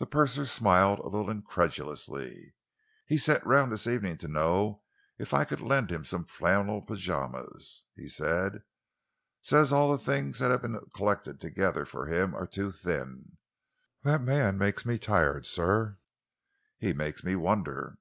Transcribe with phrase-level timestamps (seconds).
[0.00, 2.56] The purser smiled a little incredulously.
[3.06, 4.82] "He sent round this evening to know
[5.16, 8.64] if I could lend him some flannel pyjamas," he said,
[9.40, 13.36] "says all the things that have been collected together for him are too thin.
[14.02, 15.98] That man makes me tired, sir."
[16.76, 17.96] "He makes me wonder."